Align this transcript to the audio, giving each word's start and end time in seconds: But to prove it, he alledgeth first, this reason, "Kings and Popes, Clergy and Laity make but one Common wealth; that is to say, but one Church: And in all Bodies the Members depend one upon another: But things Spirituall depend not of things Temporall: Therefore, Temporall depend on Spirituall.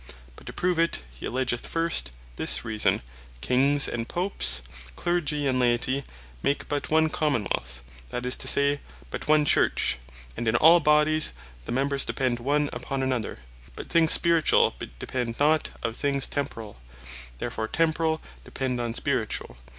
But 0.35 0.47
to 0.47 0.53
prove 0.53 0.79
it, 0.79 1.03
he 1.11 1.27
alledgeth 1.27 1.67
first, 1.67 2.09
this 2.35 2.65
reason, 2.65 3.03
"Kings 3.39 3.87
and 3.87 4.09
Popes, 4.09 4.63
Clergy 4.95 5.45
and 5.45 5.59
Laity 5.59 6.05
make 6.41 6.67
but 6.67 6.89
one 6.89 7.07
Common 7.07 7.43
wealth; 7.51 7.83
that 8.09 8.25
is 8.25 8.35
to 8.37 8.47
say, 8.47 8.79
but 9.11 9.27
one 9.27 9.45
Church: 9.45 9.99
And 10.35 10.47
in 10.47 10.55
all 10.55 10.79
Bodies 10.79 11.35
the 11.65 11.71
Members 11.71 12.03
depend 12.03 12.39
one 12.39 12.67
upon 12.73 13.03
another: 13.03 13.41
But 13.75 13.89
things 13.89 14.11
Spirituall 14.17 14.73
depend 14.97 15.39
not 15.39 15.69
of 15.83 15.95
things 15.95 16.27
Temporall: 16.27 16.77
Therefore, 17.37 17.67
Temporall 17.67 18.21
depend 18.43 18.81
on 18.81 18.95
Spirituall. 18.95 19.55